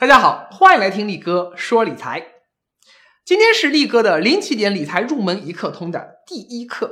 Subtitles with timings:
[0.00, 2.26] 大家好，欢迎来听力哥说理财。
[3.22, 6.90] 今天是力哥的零起点理财入门一课通的第一课。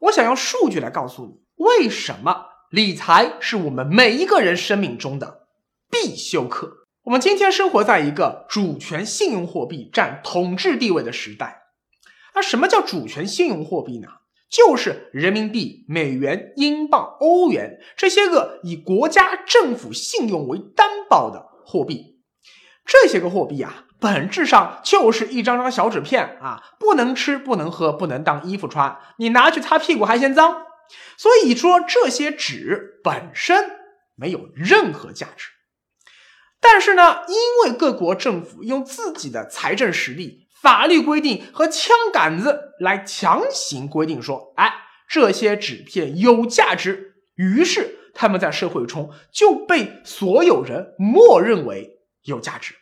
[0.00, 5.46] 我想用数据来告诉你，为什么理财是我们每一个人生命中的
[5.88, 6.88] 必修课。
[7.04, 11.62] 我们今天生活在一个主权信用货币占统治地位的时代。
[12.34, 14.08] 那什么叫主权信用货币呢？
[14.50, 22.11] 就是人民币、美元、英镑、欧元这些个以国家政府信用为担保的货币。
[22.84, 30.66] 这些个货币啊，本质上就是一张张小纸片啊，不能吃，不能喝，不能当衣服穿，你拿去擦屁股还嫌脏。
[31.16, 33.70] 所以说，这些纸本身
[34.16, 35.50] 没有任何价值。
[36.60, 44.72] 但是呢，因为各国政府用自己的财政实力、法律规定和枪杆子来强行规定说，哎，
[45.08, 52.00] 这些纸片有价值，于是他们在社会中就被所有人默认为。
[52.24, 52.74] 有价值，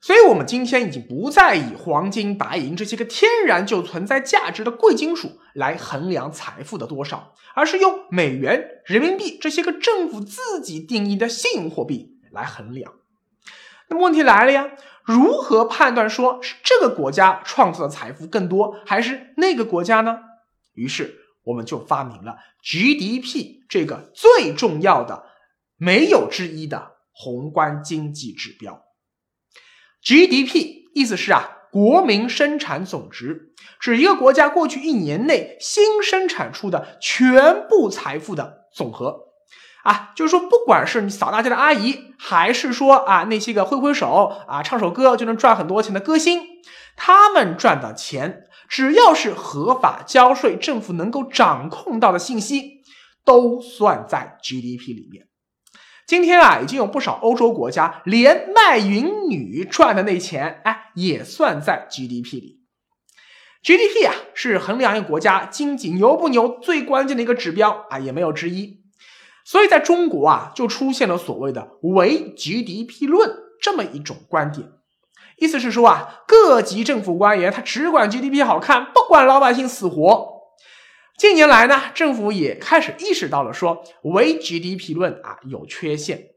[0.00, 12.94] 所以我们今天已经不再以黄金、白银这些个天然就存在价值的贵金属来衡量财富的多少，而是用美元、人民币这些个政府自己定义的信用货币来衡量。
[13.88, 14.70] 那么问题来了呀，
[15.04, 20.20] 如何判断说是这个国家创造的财富更多，还是那个国家呢？
[20.72, 25.26] 于是我们就发明了 GDP 这个最重要的、
[25.76, 26.91] 没有之一的。
[27.12, 28.82] 宏观经济指标
[30.02, 39.28] ，GDP 意思是啊，国民生产总值，指一个国家过去一年内新生产出的全部财富的总和。
[39.84, 46.40] 啊，就是说，不管是你扫大街的阿姨，还是说啊那些个挥挥手啊唱首歌就能赚很多钱的歌星，
[46.94, 52.82] 他们赚的钱，只要是合法交税，政府能够掌控到的信息，
[53.24, 55.26] 都算在 GDP 里面。
[56.06, 62.60] 今天啊，已经有不少欧洲国家连卖淫女赚的那钱，哎，也算在 GDP 里。
[63.62, 68.82] GDP 啊，是衡量一个国家经济牛不牛最关键的一个指标啊，也没有之一。
[69.44, 74.68] 所以在中国啊，就出现了所谓的唯 GDP 论这么一种观点，
[75.38, 80.41] 意思是说啊，各级政府官员他只管 GDP 好看，不管老百姓死活。
[81.22, 86.30] 近年来呢，政府也开始意识到了说唯 GDP 论啊有缺陷，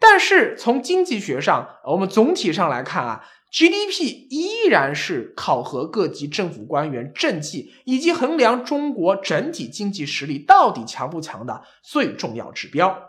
[0.00, 13.04] 但是从经济学上，我们总体上来看啊，GDP 依然是考核各级政府官员政绩以及衡量中国整体经济实力到底强不强的最重要指标。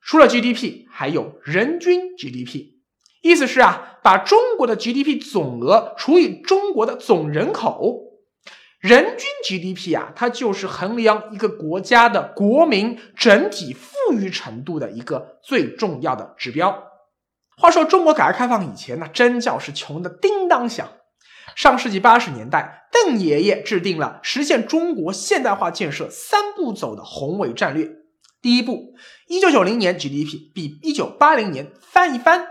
[0.00, 2.76] 除了 GDP，还有人均 GDP，
[3.20, 8.08] 意思是啊，把中国的 GDP 总额除以中国的总人口。
[8.82, 16.82] 人均 GDP 啊，它就是衡量一个国家的国民整体富裕程度的一个最重要的指标。
[17.56, 20.88] 话说，中国改革开放以前呢，真叫是穷的叮当响。
[21.54, 27.88] 上世纪八十年代，邓爷爷制定了实现中国现代化建设三步走的宏伟战略。
[28.40, 28.94] 第一步，
[29.28, 32.48] 一九九零年 GDP 比一九八零年翻一番，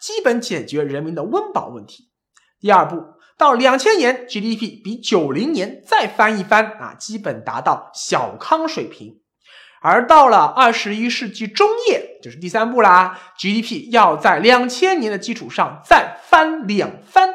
[0.00, 2.10] 基本解决人民的温饱问题。
[2.58, 3.16] 第二步。
[3.38, 9.20] 到两千年，GDP 比九零年再翻一番啊，基本达到小康水平。
[9.80, 17.32] 而到了二十一世纪中叶，就是第三步啦，GDP 要在两千年的基础上再翻两番，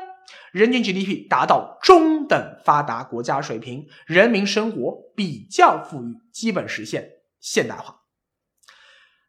[0.52, 8.02] 人均 GDP 达到中等发达国家水平，人民生活比较富裕，基本实现现代化。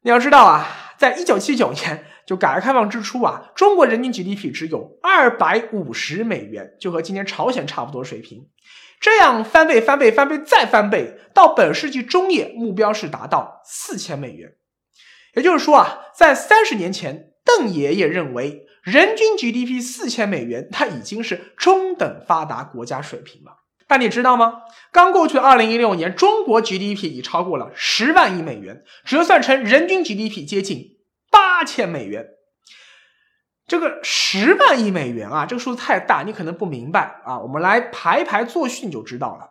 [0.02, 0.66] 你要知道啊，
[0.98, 2.04] 在一九七九年。
[2.26, 8.46] 就改革开放之初啊，中国人均 GDP 只有二百五十美元，就和今天朝鲜差不多水平。
[9.00, 14.54] 这样翻倍、翻倍、翻倍再翻倍，到本世纪中叶，目标是达到四千美元。
[15.34, 23.58] 也就是说啊，在三十年前，邓爷爷认为人均 GDP 四千美元，它已经是中等发达国家水平了。
[23.86, 24.62] 但你知道吗？
[24.90, 30.93] 刚过去的二零一六年，中国 GDP 已超过了十万亿美元，折算成人均 GDP 接近。
[31.34, 32.24] 八千美元，
[33.66, 37.40] 这个十万亿美元啊，这个数字太大，你可能不明白啊。
[37.40, 39.50] 我们来排排作序，你就知道了。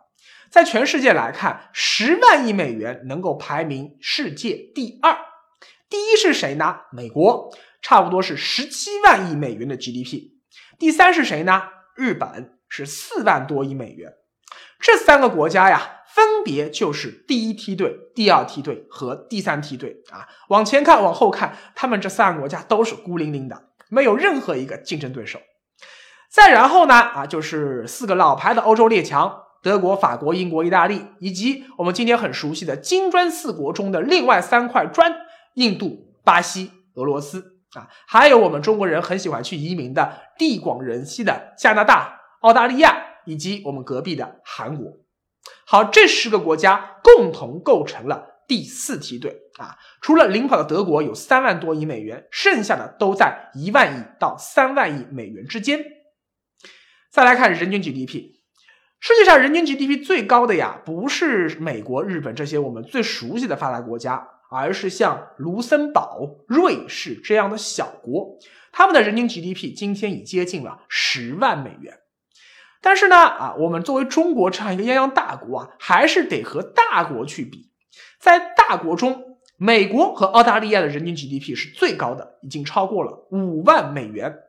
[0.50, 5.14] 在全世界来看，十万亿美元能够排名世界第二，
[5.90, 6.80] 第一是谁呢？
[6.90, 10.30] 美国，差不多是十七万亿美元的 GDP。
[10.78, 11.64] 第三是谁呢？
[11.94, 14.14] 日本是四万多亿美元。
[14.80, 16.00] 这三个国家呀。
[16.14, 25.40] 分别就是第一梯队、第二梯队和第三梯队啊，往前看、往后看，他们这三个国家都是孤零零的，没有任何一个竞争对手。
[26.30, 35.12] 再然后呢，啊，就是四个老牌的欧洲列强：德国、法国、英国、意大利，以及我们今天很熟悉的金砖四国中的另外三块砖——
[35.54, 37.58] 印度、巴西、俄罗斯。
[37.74, 44.92] 啊，还有我们中国人很喜欢去移民的地广人稀的加拿大、澳大利亚以及我们隔壁的韩国。
[45.66, 49.76] 好，这十个国家共同构成了第四梯队啊。
[50.00, 55.84] 除了领跑的德国有三万多亿美元，剩下的都在一万亿到三万亿美元之间。
[57.10, 58.34] 再来看人均 GDP，
[59.00, 64.28] 世界上人均 GDP 最高的呀，不是美国、日本这些我们最熟悉的发达国家。
[64.50, 68.38] 而是像卢森堡、瑞士这样的小国，
[68.70, 71.98] 他们的人均 GDP 今天已接近了十万美元。
[72.84, 77.70] 但是呢，啊，我们作为中国这样一个泱泱大国啊，还是得和大国去比。
[78.18, 84.40] 在大国中，美国和澳大利亚的人均 GDP 是最高的，已经超过了五万美元。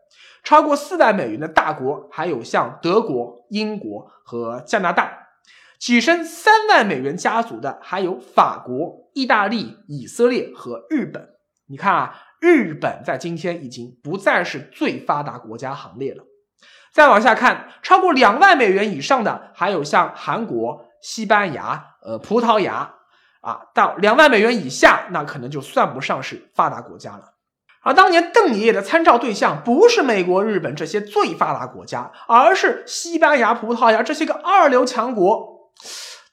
[0.43, 5.29] 超过四万美元的大国还有像德国、英国和加拿大。
[5.79, 11.29] 跻身三万美元家族的还有法国、意大利、以色列和日本。
[11.67, 16.25] 你看啊，日本在今天已经不再是最发达国家行列了。
[16.95, 22.93] 再往下看，超过两万美元以上的还有像韩国、西班牙、呃葡萄牙
[23.41, 27.33] 啊，到两万美元以下，那可能就算不上是发达国家了。
[27.81, 35.69] 而当年邓爷爷的参照对象不是美国、日本这些最发达国家，而是西班牙、葡萄牙这些个二流强国。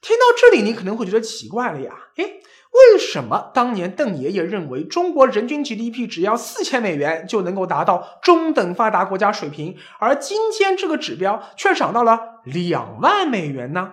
[0.01, 1.93] 听到这里，你可能会觉得奇怪了呀？
[2.19, 2.41] 诶，
[2.73, 13.93] 为什么当年邓爷爷认为中国人均 GDP 只要四千美元就能够达到中等发达国家水平，而今天这个指标却涨到了两万美元呢？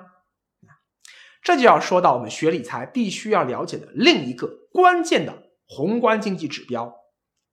[1.41, 6.93] 这就要说到我们学理财必须要了解的另一个关键的宏观经济指标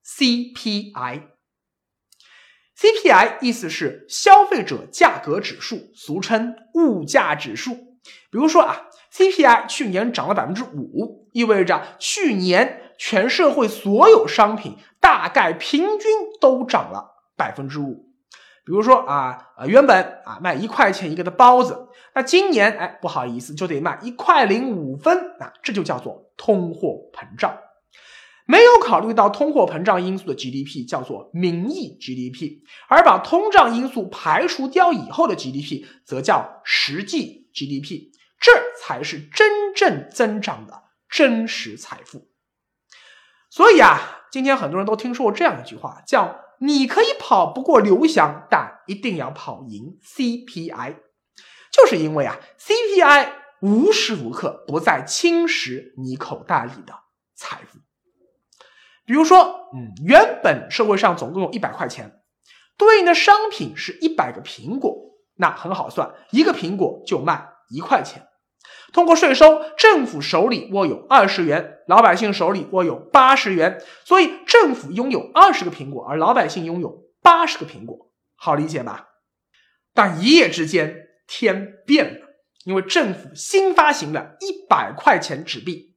[0.04, 1.22] ——CPI。
[2.76, 7.74] CPI 意思是消费者价格指数，俗称物价指数。
[8.30, 8.85] 比如说啊
[9.16, 16.10] ，CPI 去年涨了百分之五，意味着去年全社会所有商品大概平均
[16.40, 18.04] 都涨了百分之五。
[18.64, 27.56] 比如说啊，呃，原本啊卖一块钱一个的包子，那今年哎不好意思就得卖一块零五分啊，这就叫做通货膨胀。
[28.48, 38.10] 没有考虑到通货膨胀因素的 GDP 叫做名义 GDP，而把通胀因素排除掉以后的 GDP 则叫实际 GDP，
[38.86, 42.28] 才是真正增长的真实财富。
[43.50, 43.98] 所以啊，
[44.30, 50.98] 今天很多人都听说过这样一句话，叫“你可以跑不过刘翔，但一定要跑赢 CPI”，
[51.72, 56.94] 就是因为啊，CPI 无时无刻不在侵蚀你口袋里的
[57.34, 57.80] 财富。
[59.04, 62.20] 比如说，嗯，原本社会上总共有一百块钱，
[62.78, 64.94] 对应的商品是一百个苹果，
[65.34, 68.28] 那很好算，一个苹果就卖一块钱。
[68.96, 79.08] 通过税收，政府手里握有二十元，老百姓手里握有八十元，所以政府拥有二十个苹果，而老百姓拥有八十个苹果，好理解吧？
[79.92, 82.26] 但一夜之间天变了，
[82.64, 85.94] 因为政府新发行了一百块钱纸币，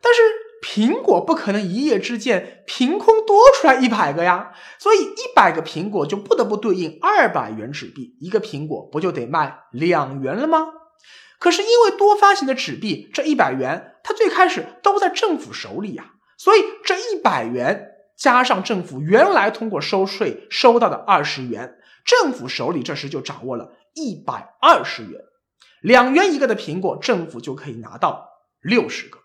[0.00, 0.20] 但是。
[0.60, 10.66] 苹果不可能一夜之间凭空多出来一百个呀，所以一百个苹果就不得不对应二百元纸币，一个苹果不就得卖两元了吗？
[11.38, 25.20] 可是因为多发行的纸币，这一百元它最开始都在政府手里呀，所以这一百元加上政府原来通过收税收到的二十元，政府手里这时就掌握了一百二十元，
[25.80, 28.28] 两元一个的苹果，政府就可以拿到
[28.60, 29.18] 六十个。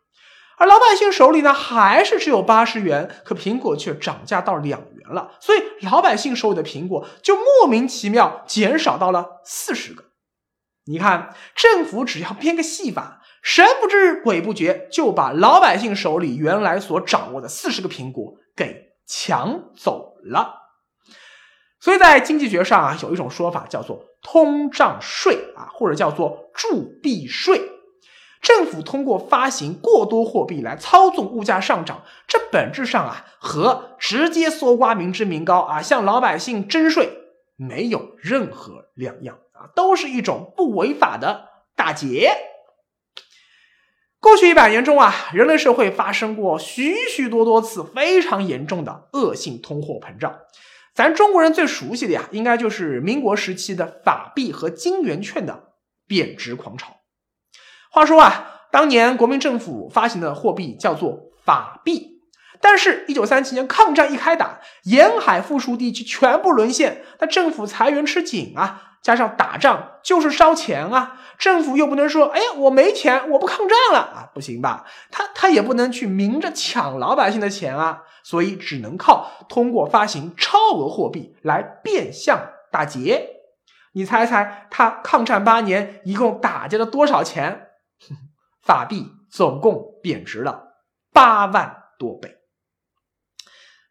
[0.56, 10.04] 而老百姓手里呢，还是只有八十元，可苹果却涨价到两元了，所以老百姓手里的苹果就莫名其妙减少到了四十个。
[10.86, 20.62] 你看，政府只要编个戏法，神不知鬼不觉就把老百姓手里原来所掌握的四十个苹果给抢走了。
[21.80, 27.62] 所以在经济学上啊，有一种说法叫做通胀税啊，或者叫做铸币税。
[28.42, 37.20] 政府通过发行过多货币来操纵物价上涨，这本质上啊和直接搜刮民脂民膏啊向老百姓征税
[37.56, 42.32] 没有任何两样啊，都是一种不违法的打劫。
[44.20, 50.40] 过去一百年中啊，人类社会发生过许许多多次非常严重的恶性通货膨胀，
[50.94, 55.74] 咱中国人最熟悉的呀，应该就是民国时期的法币和金圆券的
[56.08, 56.98] 贬值狂潮。
[57.92, 62.22] 话说啊，当年国民政府发行的货币叫做法币，
[62.62, 74.86] 但是，一九三七年抗战一开打，沿海富庶地区全部沦陷，那政府财源吃紧啊，加上打仗就是烧钱啊，政府又不能说，哎呀，我没钱，我不抗战了啊，不行吧？
[75.12, 83.30] 他他也不能去明着抢老百姓的钱啊，所以只能靠通过发行超额货币来变相打劫。
[83.92, 87.68] 你猜猜，他抗战八年一共打劫了多少钱？
[88.62, 90.78] 法币总共贬值了
[91.12, 92.38] 八万多倍。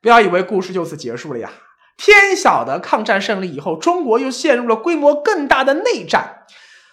[0.01, 1.53] 不要以为故事就此结束了呀！
[1.97, 6.45] 天晓得，抗战胜利以后，中国又陷入了规模更大的内战。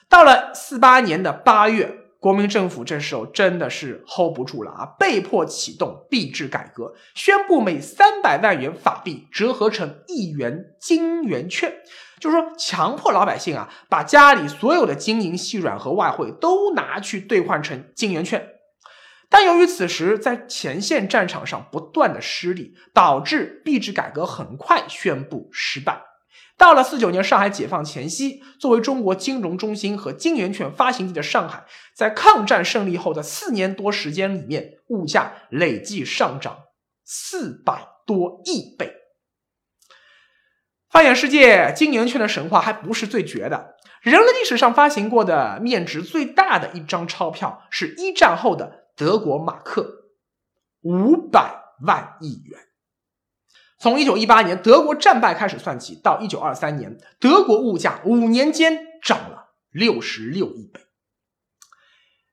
[0.08, 11.74] 到了四八年的八月，国民政府这时候真的是 hold 不住了啊，被迫启动币制改革，宣布每三百万元法币折合成一元金圆券，
[12.20, 18.59] 就是说强迫老百姓啊，把家里所有的金银细软和外汇都拿去兑换成金圆券。
[19.30, 26.02] 但由于此时在前线战场上不断的失利，导致币制改革很快宣布失败。
[26.58, 31.64] 到了四九年上海解放前夕，作为中国金融中心和金圆券发行地的上海，
[31.96, 36.58] 在抗战胜利后的四年多时间里面，物价累计上涨
[37.06, 38.94] 四百多亿倍。
[40.90, 43.76] 放眼世界，金圆券的神话还不是最绝的。
[44.02, 48.88] 人类历史上发行过的面值最大的一张钞票，是一战后的。
[49.00, 50.10] 德国马克
[50.82, 52.60] 五百万亿元，
[53.80, 60.82] 从一九一八年德国战败开始算起，到一九二三年，德国物价五年间涨了六十六亿倍。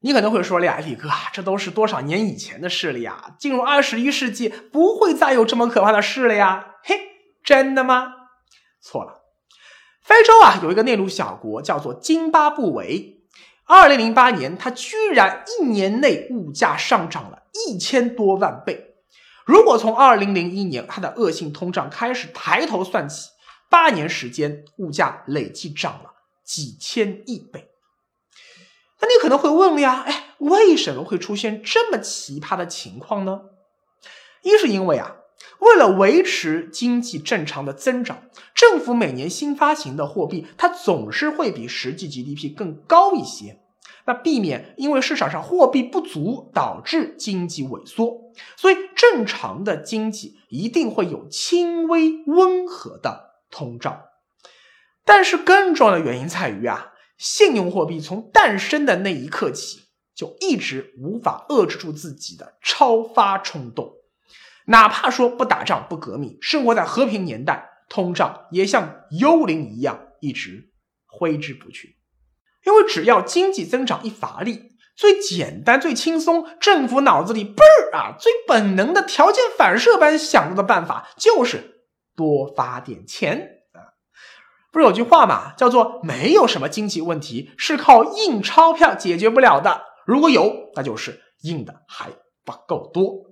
[0.00, 3.36] 你可能会说了呀，李哥，这都是多少年以前的事了呀？
[3.38, 6.74] 进入二十一世纪，不会再有这么可怕的事了呀？
[6.82, 6.98] 嘿，
[7.44, 8.12] 真的吗？
[8.80, 9.22] 错了，
[10.02, 13.15] 非洲啊，有一个内陆小国叫做津巴布韦。
[13.66, 18.94] 二零零八年，它居然一年内物价上涨了一千多万倍。
[19.44, 23.30] 如果从二零零一年它的恶性通胀开始抬头算起，
[23.68, 26.12] 八年时间物价累计涨了
[26.44, 27.70] 几千亿倍。
[29.00, 33.42] 那你可能会问了呀，哎，为什么会出现这么奇葩的情况呢？
[34.42, 35.16] 一是因为啊，
[35.60, 38.24] 为了维持经济正常的增长，
[38.54, 43.60] 政府每年新发行的货币，它总是会比实际 GDP 更高一些。
[44.06, 54.02] 那避免因为市场上货币不足导致经济萎缩，所以正常的经济一定会有轻微温和的通胀。
[55.04, 59.80] 但是更重要的原因在于啊，信用货币从诞生的那一刻起，
[60.14, 63.92] 就一直无法遏制住自己的超发冲动。
[64.66, 70.70] 哪怕说不打仗不革命，生活在和平年代，通胀也像幽灵一样一直
[71.06, 71.96] 挥之不去。
[72.64, 81.84] 因为只要经济增长一乏力，最简单、最轻松，政府脑子里嘣儿啊，最本能的条件反射般想到的办法就是
[82.16, 83.94] 多发点钱啊！
[84.72, 92.10] 不是有句话嘛，叫做“没有什么经济问题是靠印钞票解决不了的，如果有，那就是印的还
[92.44, 93.25] 不够多。”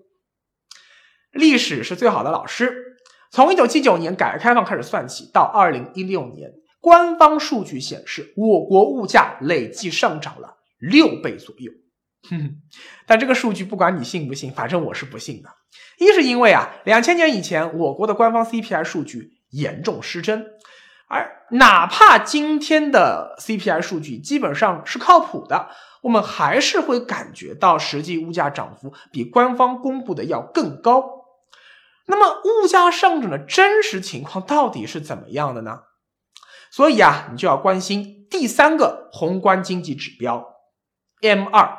[1.34, 2.96] 历史是最好的老师，
[3.30, 6.50] 从一九七九年改革开放开始算起，到二零一六年。
[6.80, 11.72] 官方数据显示，我国物价累计上涨了六倍左右。
[12.28, 12.56] 哼，
[13.08, 15.48] 但这个数据不管你信不信，反正我是不信的。
[15.98, 20.44] 一是因为啊，两千年以前我国的官方 CPI 数据严重失真，
[21.08, 25.70] 而哪怕今天的 CPI 数据基本上是靠谱的，
[26.02, 31.23] 我们还是会感觉到实际物价涨幅比官方公布的要更高。
[32.06, 35.80] 那么，物价上涨的真实情况到底是怎么样的呢？
[36.70, 40.56] 所以啊，你就要关心第三个宏观经济指标
[41.22, 41.78] ，M 二，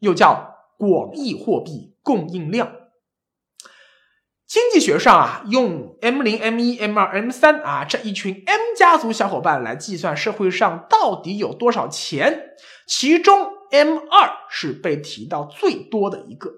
[0.00, 2.72] 又叫广义货币供应量。
[4.46, 12.50] 经济学上啊，用 M 零、M 一、M 二、M 三啊这一群 M 家族小伙伴来计算社会上到底有多少钱，
[12.86, 16.50] 其中 M 二是被提到最多的一个。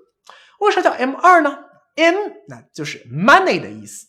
[0.58, 1.58] 为啥叫 M 二呢
[1.96, 2.14] ？M
[2.48, 4.06] 那就是 money 的意思，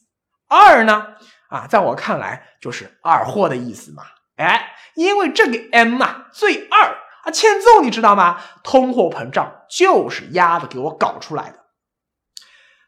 [0.47, 1.15] 二呢？
[1.49, 4.03] 啊，在我看来就是二货的意思嘛，
[4.35, 8.41] 哎，因为这个 M 啊最二啊欠揍，你知道吗？
[8.63, 11.63] 通货膨胀就是鸭子给我搞出来的。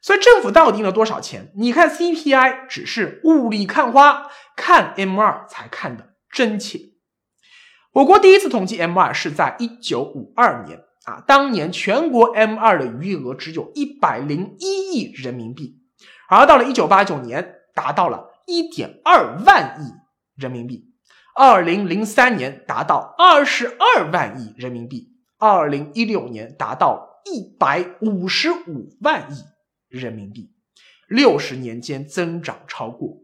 [0.01, 1.51] 所以政府到底印了多少钱？
[1.56, 6.79] 你看 CPI 只是雾里看花，看 M 二才看得真切。
[7.94, 15.82] 我国第一次统计 M 二是在一九五二年啊，当年全国 M 二的余额只有一百零一亿人民币，
[16.27, 18.27] 而到了一九八九年达到了。
[18.51, 19.94] 一点二万亿
[20.36, 20.91] 人民币，
[21.36, 29.44] 二零零三年达到二十二万亿人民币，二零一六年达到一百五十五万亿
[29.88, 30.51] 人民币，
[31.08, 33.20] 六十年间增长超过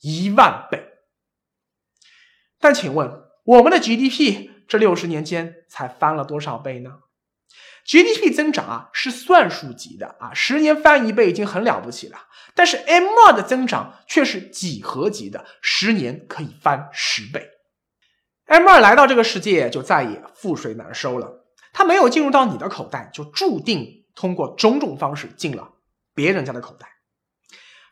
[0.00, 0.84] 一万倍。
[2.58, 6.98] 但请问，我们的 GDP 这六十年间才翻了多少倍呢
[7.86, 12.18] ？GDP 增长啊是算术级的啊，十年翻一倍已经很了不起了。
[12.54, 17.50] 但是 M2 的增长却是几何级的，十年可以翻十倍。
[18.46, 25.72] M2 来到这个世界就再也覆水难收了，它没有进入到你的口袋，就注定通过种种方式进了
[26.14, 26.86] 别人家的口袋。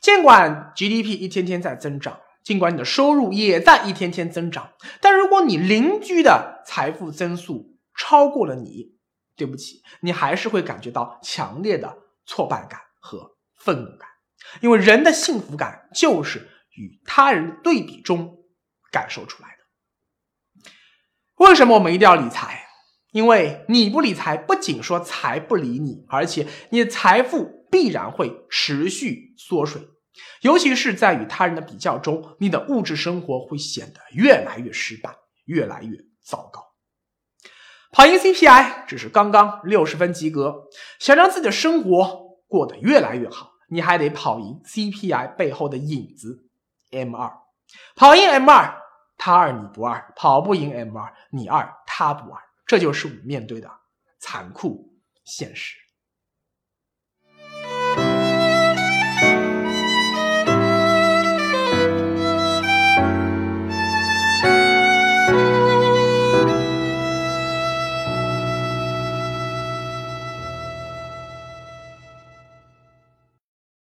[0.00, 8.94] 尽管 GDP 一天天在增长，尽管你的收入也在一天天增长，但如果你邻居的财富增速超过了你，
[9.36, 11.96] 对不起，你还是会感觉到强烈的
[12.26, 14.08] 挫败感和愤怒感。
[14.60, 18.38] 因为人的幸福感就是与他人对比中
[18.90, 20.64] 感受出来的。
[21.36, 22.66] 为什么我们一定要理财？
[23.12, 29.82] 因为你不理财，不仅说财不理你，而且你的财富必然会持续缩水。
[30.40, 36.71] 尤其是在与他人的比较中，你的物质生活会显得越来越失败，越来越糟糕。
[37.92, 40.68] 跑赢 CPI 只是刚刚六十分及格，
[40.98, 43.52] 想让自己的生活过得越来越好。
[43.68, 46.48] 你还得跑赢 CPI 背后的影子
[46.90, 47.32] M 二
[47.94, 48.82] 跑赢 M 二
[49.16, 53.70] 他二你不二，跑不赢 M 二你二他不二，这就是我们面对的
[54.18, 54.94] 残酷
[55.24, 55.76] 现实。